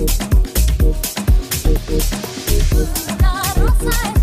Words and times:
Not 0.00 0.08
outside. 3.58 4.19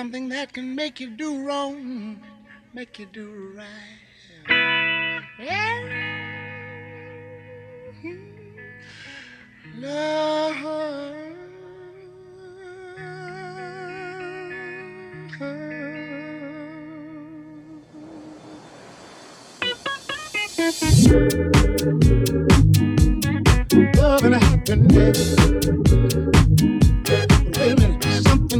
Something 0.00 0.30
that 0.30 0.54
can 0.54 0.74
make 0.74 0.98
you 0.98 1.10
do 1.10 1.44
wrong, 1.44 2.22
make 2.72 2.98
you 2.98 3.04
do 3.04 3.52
right. 3.54 5.20
Yeah. 5.38 5.76
Love. 9.76 10.56
Love 23.96 24.24
and 24.24 24.34
happiness. 24.34 25.36
Wait 27.58 27.78
something. 28.24 28.59